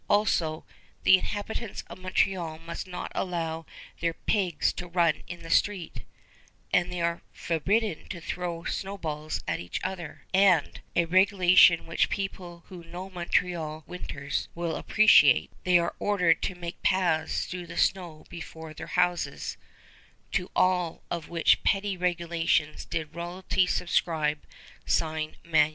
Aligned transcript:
Also 0.09 0.65
"the 1.03 1.15
inhabitants 1.15 1.83
of 1.85 1.99
Montreal 1.99 2.57
must 2.57 2.87
not 2.87 3.11
allow 3.13 3.67
their 3.99 4.15
pigs 4.15 4.73
to 4.73 4.87
run 4.87 5.21
in 5.27 5.43
the 5.43 5.51
street," 5.51 6.05
and 6.73 6.91
they 6.91 7.01
"are 7.01 7.21
forbidden 7.33 8.09
to 8.09 8.19
throw 8.19 8.63
snowballs 8.63 9.43
at 9.47 9.59
each 9.59 9.79
other," 9.83 10.25
and 10.33 10.81
a 10.95 11.05
regulation 11.05 11.85
which 11.85 12.09
people 12.09 12.63
who 12.69 12.83
know 12.83 13.11
Montreal 13.11 13.83
winters 13.85 14.47
will 14.55 14.75
appreciate 14.75 15.51
"they 15.65 15.77
are 15.77 15.93
ordered 15.99 16.41
to 16.41 16.55
make 16.55 16.81
paths 16.81 17.45
through 17.45 17.67
the 17.67 17.77
snow 17.77 18.25
before 18.27 18.73
their 18.73 18.87
houses," 18.97 19.55
to 20.31 20.49
all 20.55 21.03
of 21.11 21.29
which 21.29 21.61
petty 21.63 21.95
regulations 21.95 22.85
did 22.85 23.13
royalty 23.15 23.67
subscribe 23.67 24.47
sign 24.87 25.37
manual. 25.43 25.69